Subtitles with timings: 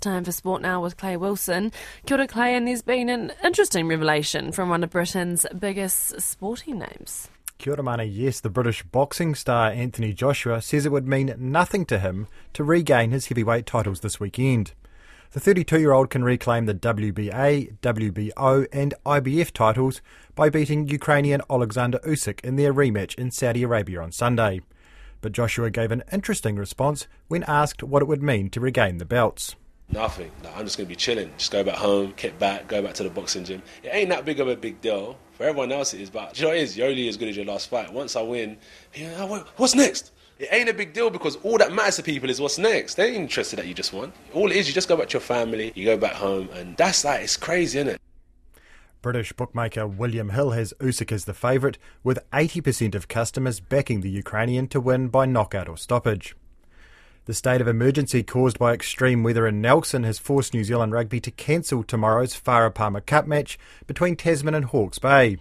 [0.00, 1.72] Time for sport now with Clay Wilson.
[2.06, 6.78] Kia ora, Clay, and there's been an interesting revelation from one of Britain's biggest sporting
[6.78, 7.28] names.
[7.58, 8.04] Kia ora, mana.
[8.04, 12.62] Yes, the British boxing star Anthony Joshua says it would mean nothing to him to
[12.62, 14.72] regain his heavyweight titles this weekend.
[15.32, 20.00] The 32 year old can reclaim the WBA, WBO, and IBF titles
[20.36, 24.60] by beating Ukrainian Alexander Usyk in their rematch in Saudi Arabia on Sunday.
[25.20, 29.04] But Joshua gave an interesting response when asked what it would mean to regain the
[29.04, 29.56] belts.
[29.90, 30.30] Nothing.
[30.42, 31.30] No, I'm just gonna be chilling.
[31.38, 33.62] Just go back home, get back, go back to the boxing gym.
[33.82, 35.18] It ain't that big of a big deal.
[35.32, 36.76] For everyone else it is, but you know it is?
[36.76, 37.92] You're only as good as your last fight.
[37.92, 38.58] Once I win,
[39.56, 40.12] what's next?
[40.38, 42.96] It ain't a big deal because all that matters to people is what's next.
[42.96, 44.12] They ain't interested that you just won.
[44.34, 46.76] All it is, you just go back to your family, you go back home, and
[46.76, 48.00] that's like, it's crazy, isn't it?
[49.00, 54.10] British bookmaker William Hill has Usyk as the favourite, with 80% of customers backing the
[54.10, 56.34] Ukrainian to win by knockout or stoppage.
[57.28, 61.20] The state of emergency caused by extreme weather in Nelson has forced New Zealand Rugby
[61.20, 65.36] to cancel tomorrow's Farah Palmer Cup match between Tasman and Hawke's Bay.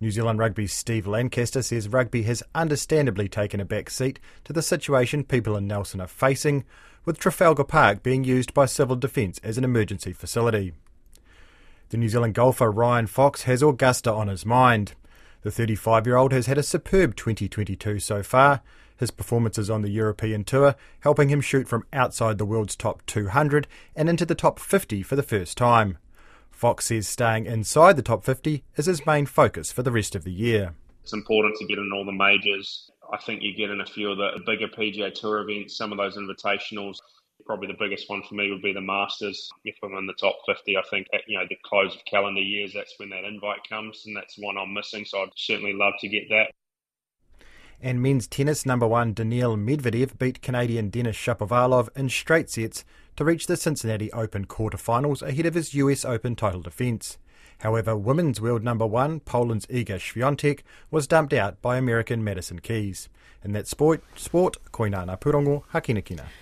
[0.00, 4.60] New Zealand Rugby's Steve Lancaster says rugby has understandably taken a back seat to the
[4.60, 6.64] situation people in Nelson are facing,
[7.04, 10.72] with Trafalgar Park being used by Civil Defence as an emergency facility.
[11.90, 14.94] The New Zealand golfer Ryan Fox has Augusta on his mind.
[15.42, 18.60] The 35 year old has had a superb 2022 so far,
[18.98, 23.66] his performances on the European Tour helping him shoot from outside the world's top 200
[23.96, 25.96] and into the top 50 for the first time.
[26.50, 30.24] Fox says staying inside the top 50 is his main focus for the rest of
[30.24, 30.74] the year.
[31.02, 32.90] It's important to get in all the majors.
[33.10, 35.96] I think you get in a few of the bigger PGA Tour events, some of
[35.96, 36.98] those invitationals.
[37.50, 39.50] Probably the biggest one for me would be the Masters.
[39.64, 42.40] If I'm in the top 50, I think at you know the close of calendar
[42.40, 45.04] years, that's when that invite comes, and that's one I'm missing.
[45.04, 46.52] So I'd certainly love to get that.
[47.82, 52.84] And men's tennis number one Daniil Medvedev beat Canadian Denis Shapovalov in straight sets
[53.16, 57.18] to reach the Cincinnati Open quarterfinals ahead of his US Open title defence.
[57.58, 60.60] However, women's world number one, Poland's Iga Swiatek,
[60.92, 63.08] was dumped out by American Madison Keys.
[63.42, 66.26] In that sport, sport koinana purongo hakinakina.